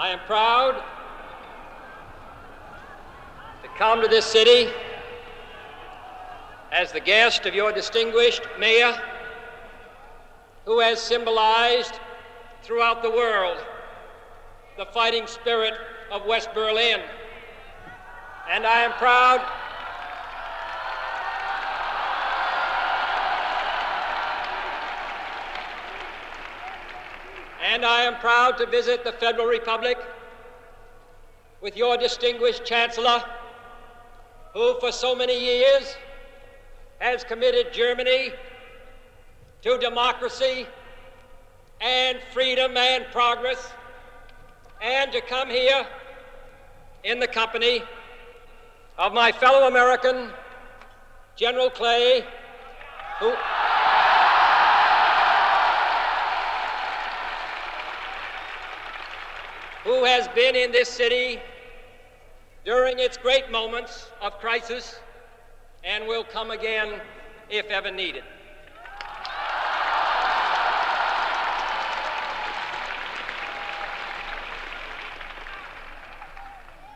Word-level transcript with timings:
I 0.00 0.08
am 0.08 0.20
proud 0.20 0.82
to 3.62 3.68
come 3.76 4.00
to 4.00 4.08
this 4.08 4.24
city 4.24 4.70
as 6.72 6.90
the 6.90 7.00
guest 7.00 7.44
of 7.44 7.54
your 7.54 7.70
distinguished 7.70 8.40
mayor, 8.58 8.98
who 10.64 10.80
has 10.80 11.02
symbolized 11.02 12.00
throughout 12.62 13.02
the 13.02 13.10
world 13.10 13.58
the 14.78 14.86
fighting 14.86 15.26
spirit 15.26 15.74
of 16.10 16.24
West 16.24 16.48
Berlin. 16.54 17.00
And 18.50 18.66
I 18.66 18.80
am 18.80 18.92
proud. 18.92 19.46
And 27.80 27.86
I 27.86 28.02
am 28.02 28.16
proud 28.16 28.58
to 28.58 28.66
visit 28.66 29.04
the 29.04 29.12
Federal 29.12 29.46
Republic 29.46 29.96
with 31.62 31.78
your 31.78 31.96
distinguished 31.96 32.62
Chancellor, 32.62 33.24
who 34.52 34.78
for 34.80 34.92
so 34.92 35.14
many 35.14 35.42
years 35.42 35.96
has 36.98 37.24
committed 37.24 37.72
Germany 37.72 38.32
to 39.62 39.78
democracy 39.78 40.66
and 41.80 42.18
freedom 42.34 42.76
and 42.76 43.06
progress, 43.12 43.72
and 44.82 45.10
to 45.12 45.22
come 45.22 45.48
here 45.48 45.86
in 47.04 47.18
the 47.18 47.28
company 47.28 47.82
of 48.98 49.14
my 49.14 49.32
fellow 49.32 49.68
American, 49.68 50.28
General 51.34 51.70
Clay, 51.70 52.26
who. 53.20 53.32
Has 60.04 60.28
been 60.28 60.56
in 60.56 60.72
this 60.72 60.88
city 60.88 61.40
during 62.64 62.98
its 62.98 63.16
great 63.16 63.50
moments 63.50 64.10
of 64.20 64.38
crisis 64.38 65.00
and 65.84 66.06
will 66.06 66.24
come 66.24 66.50
again 66.50 67.00
if 67.48 67.66
ever 67.66 67.90
needed. 67.90 68.24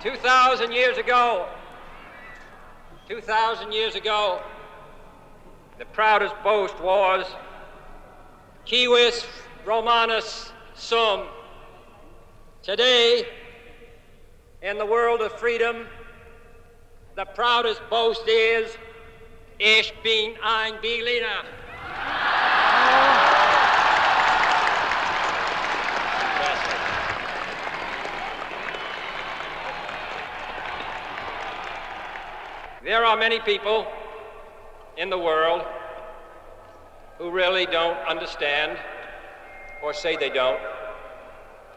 Two 0.00 0.14
thousand 0.16 0.72
years 0.72 0.96
ago, 0.96 1.48
two 3.08 3.20
thousand 3.20 3.72
years 3.72 3.96
ago, 3.96 4.40
the 5.78 5.84
proudest 5.86 6.34
boast 6.44 6.78
was 6.80 7.26
Civis 8.64 9.26
Romanus 9.64 10.52
Sum. 10.74 11.26
Today, 12.68 13.26
in 14.60 14.76
the 14.76 14.84
world 14.84 15.22
of 15.22 15.32
freedom, 15.32 15.86
the 17.16 17.24
proudest 17.24 17.80
boast 17.88 18.28
is 18.28 18.76
Ich 19.58 19.94
bin 20.02 20.34
ein 20.44 20.74
Berliner. 20.82 21.46
There 32.84 33.02
are 33.02 33.16
many 33.16 33.40
people 33.40 33.86
in 34.98 35.08
the 35.08 35.16
world 35.16 35.64
who 37.16 37.30
really 37.30 37.64
don't 37.64 37.96
understand, 38.06 38.76
or 39.82 39.94
say 39.94 40.16
they 40.16 40.28
don't, 40.28 40.60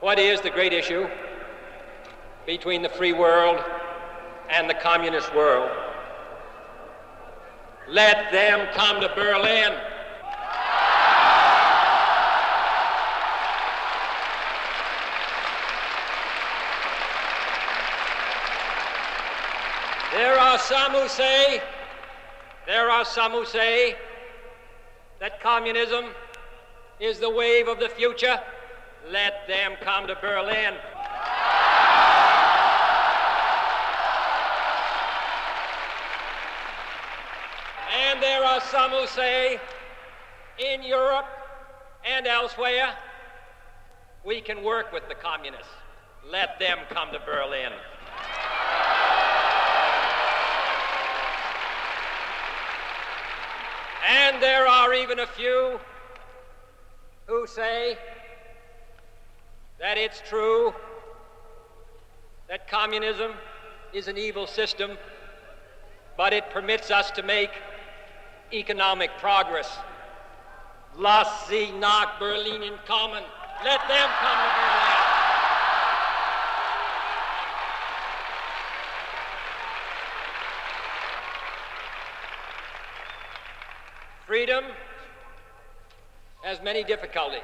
what 0.01 0.17
is 0.17 0.41
the 0.41 0.49
great 0.49 0.73
issue 0.73 1.07
between 2.47 2.81
the 2.81 2.89
free 2.89 3.13
world 3.13 3.63
and 4.49 4.67
the 4.67 4.73
communist 4.73 5.33
world. 5.35 5.69
Let 7.87 8.31
them 8.31 8.67
come 8.73 8.99
to 8.99 9.09
Berlin. 9.15 9.73
There 20.13 20.37
are 20.37 20.57
some 20.57 20.91
who 20.93 21.07
say, 21.07 21.61
there 22.65 22.89
are 22.89 23.05
some 23.05 23.31
who 23.31 23.45
say 23.45 23.95
that 25.19 25.39
communism 25.41 26.05
is 26.99 27.19
the 27.19 27.29
wave 27.29 27.67
of 27.67 27.79
the 27.79 27.89
future. 27.89 28.41
Let 29.09 29.47
them 29.47 29.73
come 29.81 30.07
to 30.07 30.15
Berlin. 30.15 30.75
And 38.11 38.21
there 38.21 38.43
are 38.43 38.61
some 38.61 38.91
who 38.91 39.07
say 39.07 39.59
in 40.59 40.83
Europe 40.83 41.25
and 42.05 42.27
elsewhere, 42.27 42.93
we 44.23 44.41
can 44.41 44.63
work 44.63 44.93
with 44.93 45.07
the 45.09 45.15
communists. 45.15 45.67
Let 46.29 46.59
them 46.59 46.77
come 46.89 47.11
to 47.11 47.19
Berlin. 47.19 47.71
And 54.07 54.41
there 54.41 54.67
are 54.67 54.93
even 54.93 55.19
a 55.19 55.27
few 55.27 55.79
who 57.27 57.47
say 57.47 57.97
that 59.81 59.97
it's 59.97 60.21
true 60.29 60.73
that 62.47 62.67
communism 62.67 63.31
is 63.93 64.07
an 64.07 64.15
evil 64.17 64.45
system, 64.45 64.91
but 66.15 66.33
it 66.33 66.49
permits 66.51 66.91
us 66.91 67.09
to 67.11 67.23
make 67.23 67.49
economic 68.53 69.09
progress. 69.17 69.69
Lass 70.97 71.47
sie 71.47 71.71
nach 71.79 72.19
Berlin 72.19 72.73
kommen. 72.85 73.23
Let 73.63 73.79
them 73.87 74.09
come 74.19 74.37
to 74.37 74.49
Berlin. 74.59 75.11
Freedom 84.27 84.63
has 86.43 86.61
many 86.61 86.83
difficulties, 86.83 87.41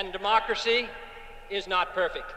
and 0.00 0.14
democracy 0.14 0.88
is 1.50 1.68
not 1.68 1.92
perfect. 1.94 2.32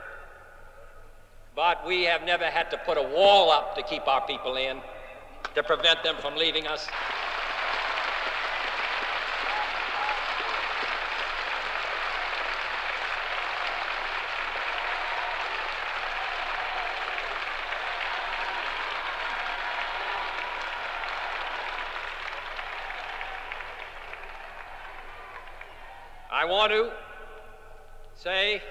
But 1.55 1.87
we 1.87 2.03
have 2.03 2.25
never 2.25 2.43
had 2.43 2.69
to 2.71 2.77
put 2.77 2.97
a 2.97 3.01
wall 3.01 3.51
up 3.51 3.77
to 3.77 3.83
keep 3.83 4.05
our 4.05 4.19
people 4.27 4.57
in, 4.57 4.81
to 5.55 5.63
prevent 5.63 6.03
them 6.03 6.17
from 6.19 6.35
leaving 6.35 6.67
us. 6.67 6.89
I 26.29 26.43
want 26.43 26.73
to 26.73 26.91
say, 28.23 28.61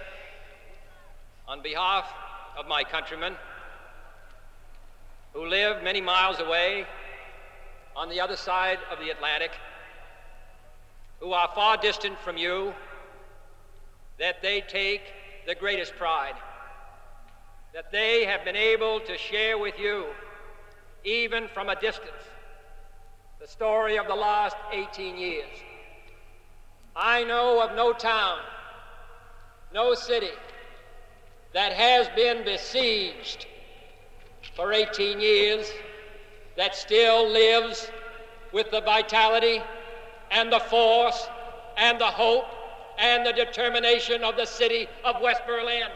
on 1.47 1.63
behalf 1.63 2.11
of 2.59 2.67
my 2.67 2.83
countrymen 2.83 3.35
who 5.35 5.45
live 5.47 5.85
many 5.85 6.01
miles 6.01 6.41
away 6.41 6.87
on 7.95 8.09
the 8.09 8.19
other 8.19 8.37
side 8.37 8.79
of 8.91 8.99
the 8.99 9.11
Atlantic, 9.11 9.51
who 11.21 11.33
are 11.33 11.51
far 11.55 11.77
distant 11.77 12.19
from 12.21 12.39
you, 12.39 12.73
that 14.19 14.41
they 14.41 14.63
take 14.63 15.03
the 15.47 15.55
greatest 15.55 15.95
pride, 15.97 16.35
that 17.75 17.93
they 17.93 18.25
have 18.25 18.47
been 18.47 18.57
able 18.57 19.01
to 19.01 19.19
share 19.19 19.59
with 19.59 19.79
you, 19.79 20.07
even 21.05 21.47
from 21.49 21.69
a 21.69 21.79
distance, 21.79 22.25
the 23.39 23.47
story 23.47 23.99
of 23.99 24.07
the 24.07 24.15
last 24.15 24.57
18 24.73 25.19
years. 25.19 25.51
I 26.97 27.25
know 27.25 27.63
of 27.63 27.77
no 27.77 27.93
town, 27.93 28.39
no 29.75 29.95
city 29.95 30.31
that 31.55 31.73
has 31.73 32.09
been 32.15 32.45
besieged 32.45 33.47
for 34.55 34.73
18 34.73 35.21
years 35.21 35.71
that 36.57 36.77
still 36.77 37.31
lives 37.31 37.91
with 38.53 38.71
the 38.71 38.81
vitality 38.83 39.63
and 40.31 40.53
the 40.53 40.61
force 40.61 41.27
and 41.79 41.99
the 41.99 42.05
hope 42.05 42.45
and 42.99 43.25
the 43.25 43.33
determination 43.33 44.23
of 44.23 44.37
the 44.37 44.45
city 44.45 44.87
of 45.05 45.21
West 45.23 45.43
Berlin. 45.47 45.89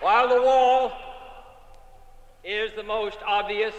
While 0.00 0.28
the 0.28 0.42
wall 0.42 1.01
is 2.44 2.72
the 2.74 2.82
most 2.82 3.18
obvious 3.26 3.74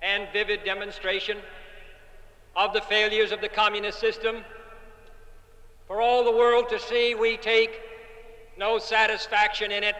and 0.00 0.28
vivid 0.32 0.64
demonstration 0.64 1.38
of 2.56 2.72
the 2.72 2.80
failures 2.80 3.32
of 3.32 3.40
the 3.40 3.48
communist 3.48 3.98
system. 3.98 4.44
For 5.86 6.00
all 6.00 6.24
the 6.24 6.32
world 6.32 6.68
to 6.70 6.78
see, 6.78 7.14
we 7.14 7.36
take 7.36 7.80
no 8.56 8.78
satisfaction 8.78 9.70
in 9.70 9.82
it, 9.82 9.96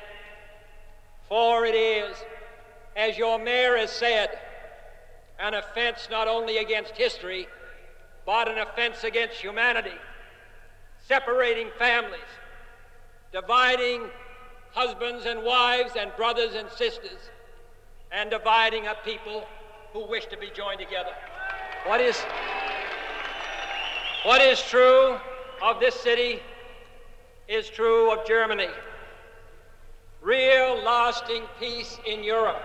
for 1.28 1.66
it 1.66 1.74
is, 1.74 2.16
as 2.96 3.18
your 3.18 3.38
mayor 3.38 3.76
has 3.76 3.90
said, 3.90 4.38
an 5.38 5.54
offense 5.54 6.08
not 6.10 6.28
only 6.28 6.58
against 6.58 6.96
history, 6.96 7.48
but 8.24 8.48
an 8.48 8.58
offense 8.58 9.04
against 9.04 9.36
humanity, 9.36 9.98
separating 11.06 11.68
families, 11.78 12.20
dividing 13.32 14.02
husbands 14.74 15.24
and 15.24 15.42
wives 15.42 15.92
and 15.98 16.14
brothers 16.16 16.54
and 16.54 16.68
sisters, 16.70 17.30
and 18.12 18.30
dividing 18.30 18.86
a 18.86 18.94
people 19.04 19.46
who 19.92 20.06
wish 20.06 20.26
to 20.26 20.36
be 20.36 20.50
joined 20.54 20.80
together. 20.80 21.12
What 21.86 22.00
is, 22.00 22.20
what 24.24 24.40
is 24.40 24.60
true 24.62 25.16
of 25.62 25.80
this 25.80 25.94
city 25.94 26.40
is 27.48 27.68
true 27.68 28.12
of 28.12 28.26
Germany. 28.26 28.68
Real 30.20 30.82
lasting 30.82 31.42
peace 31.60 31.98
in 32.06 32.24
Europe 32.24 32.62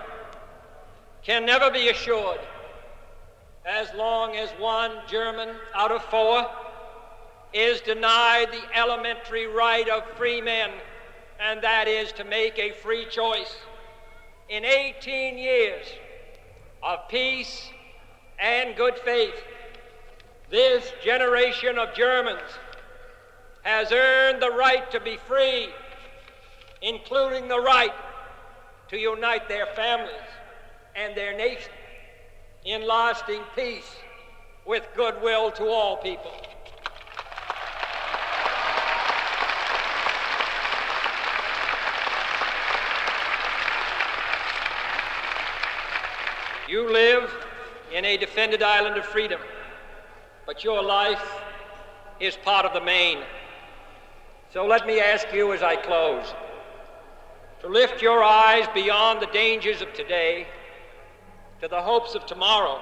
can 1.22 1.44
never 1.44 1.70
be 1.70 1.90
assured 1.90 2.40
as 3.66 3.92
long 3.94 4.36
as 4.36 4.48
one 4.58 4.92
German 5.06 5.50
out 5.74 5.92
of 5.92 6.02
four 6.04 6.46
is 7.52 7.80
denied 7.80 8.48
the 8.50 8.78
elementary 8.78 9.46
right 9.46 9.88
of 9.88 10.04
free 10.16 10.40
men, 10.40 10.70
and 11.40 11.62
that 11.62 11.88
is 11.88 12.12
to 12.12 12.24
make 12.24 12.58
a 12.58 12.72
free 12.72 13.06
choice. 13.06 13.56
In 14.48 14.64
18 14.64 15.38
years 15.38 15.86
of 16.82 17.08
peace 17.08 17.70
and 18.38 18.76
good 18.76 18.98
faith, 18.98 19.34
this 20.50 20.92
generation 21.02 21.78
of 21.78 21.94
Germans 21.94 22.40
has 23.62 23.92
earned 23.92 24.42
the 24.42 24.50
right 24.50 24.90
to 24.90 25.00
be 25.00 25.16
free, 25.16 25.68
including 26.82 27.48
the 27.48 27.60
right 27.60 27.94
to 28.88 28.98
unite 28.98 29.48
their 29.48 29.66
families 29.66 30.14
and 30.96 31.16
their 31.16 31.36
nation 31.36 31.72
in 32.64 32.86
lasting 32.86 33.40
peace 33.54 33.96
with 34.66 34.86
goodwill 34.94 35.50
to 35.52 35.66
all 35.68 35.96
people. 35.96 36.32
You 46.70 46.88
live 46.88 47.28
in 47.92 48.04
a 48.04 48.16
defended 48.16 48.62
island 48.62 48.96
of 48.96 49.04
freedom, 49.04 49.40
but 50.46 50.62
your 50.62 50.80
life 50.80 51.42
is 52.20 52.36
part 52.36 52.64
of 52.64 52.72
the 52.72 52.80
main. 52.80 53.18
So 54.52 54.64
let 54.64 54.86
me 54.86 55.00
ask 55.00 55.26
you 55.34 55.52
as 55.52 55.64
I 55.64 55.74
close 55.74 56.32
to 57.62 57.66
lift 57.66 58.00
your 58.00 58.22
eyes 58.22 58.68
beyond 58.72 59.20
the 59.20 59.26
dangers 59.32 59.82
of 59.82 59.92
today 59.94 60.46
to 61.60 61.66
the 61.66 61.82
hopes 61.82 62.14
of 62.14 62.24
tomorrow, 62.24 62.80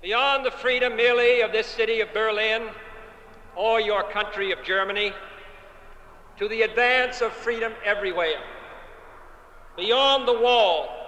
beyond 0.00 0.46
the 0.46 0.50
freedom 0.50 0.96
merely 0.96 1.42
of 1.42 1.52
this 1.52 1.66
city 1.66 2.00
of 2.00 2.10
Berlin 2.14 2.70
or 3.54 3.82
your 3.82 4.02
country 4.02 4.50
of 4.50 4.64
Germany, 4.64 5.12
to 6.38 6.48
the 6.48 6.62
advance 6.62 7.20
of 7.20 7.32
freedom 7.32 7.74
everywhere, 7.84 8.40
beyond 9.76 10.26
the 10.26 10.40
wall 10.40 10.99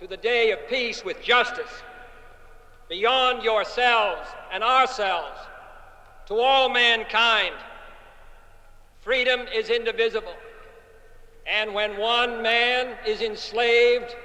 to 0.00 0.06
the 0.06 0.16
day 0.16 0.50
of 0.50 0.58
peace 0.66 1.04
with 1.04 1.22
justice, 1.22 1.82
beyond 2.88 3.42
yourselves 3.42 4.26
and 4.50 4.64
ourselves 4.64 5.38
to 6.26 6.34
all 6.36 6.70
mankind. 6.70 7.54
Freedom 9.02 9.40
is 9.54 9.68
indivisible. 9.68 10.32
And 11.46 11.74
when 11.74 11.98
one 11.98 12.40
man 12.40 12.96
is 13.06 13.20
enslaved, 13.20 14.16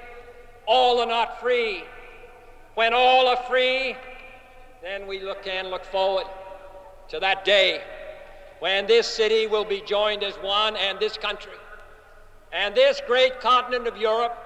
all 0.64 0.98
are 1.00 1.06
not 1.06 1.42
free. 1.42 1.84
When 2.74 2.94
all 2.94 3.28
are 3.28 3.42
free, 3.46 3.96
then 4.82 5.06
we 5.06 5.20
look 5.20 5.46
and 5.46 5.68
look 5.68 5.84
forward 5.84 6.26
to 7.08 7.20
that 7.20 7.44
day 7.44 7.82
when 8.60 8.86
this 8.86 9.06
city 9.06 9.46
will 9.46 9.64
be 9.64 9.82
joined 9.82 10.22
as 10.22 10.36
one 10.36 10.74
and 10.76 10.98
this 10.98 11.18
country 11.18 11.52
and 12.50 12.74
this 12.74 13.02
great 13.06 13.40
continent 13.40 13.86
of 13.86 13.98
Europe 13.98 14.45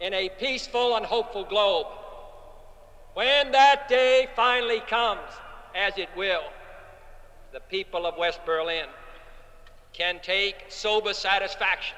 in 0.00 0.14
a 0.14 0.28
peaceful 0.28 0.96
and 0.96 1.04
hopeful 1.04 1.44
globe. 1.44 1.86
When 3.14 3.52
that 3.52 3.88
day 3.88 4.28
finally 4.36 4.80
comes, 4.80 5.28
as 5.74 5.98
it 5.98 6.08
will, 6.16 6.44
the 7.52 7.60
people 7.60 8.06
of 8.06 8.16
West 8.16 8.40
Berlin 8.46 8.86
can 9.92 10.20
take 10.22 10.56
sober 10.68 11.12
satisfaction 11.12 11.96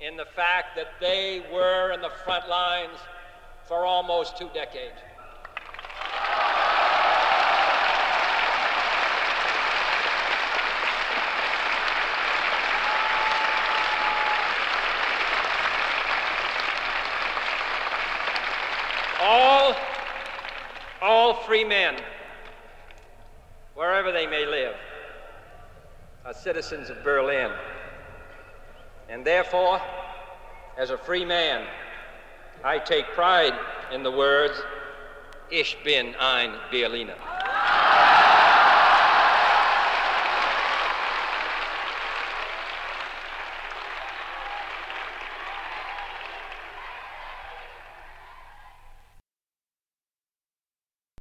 in 0.00 0.16
the 0.16 0.24
fact 0.24 0.76
that 0.76 0.88
they 1.00 1.42
were 1.52 1.92
in 1.92 2.00
the 2.00 2.10
front 2.24 2.48
lines 2.48 2.98
for 3.66 3.84
almost 3.84 4.36
two 4.36 4.48
decades. 4.54 4.94
All, 19.20 19.74
all 21.04 21.34
free 21.34 21.64
men, 21.64 21.96
wherever 23.74 24.10
they 24.10 24.26
may 24.26 24.46
live, 24.46 24.74
are 26.24 26.32
citizens 26.32 26.88
of 26.88 27.04
Berlin. 27.04 27.50
And 29.10 29.22
therefore, 29.22 29.82
as 30.78 30.88
a 30.88 30.96
free 30.96 31.26
man, 31.26 31.66
I 32.64 32.78
take 32.78 33.04
pride 33.08 33.52
in 33.92 34.02
the 34.02 34.10
words, 34.10 34.58
Ich 35.50 35.76
bin 35.84 36.14
ein 36.18 36.54
Berliner. 36.70 37.33